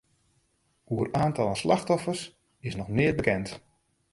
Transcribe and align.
Oer 0.91 1.09
oantallen 1.19 1.55
slachtoffers 1.59 2.21
is 2.59 2.75
noch 2.75 2.87
neat 2.97 3.15
bekend. 3.17 3.61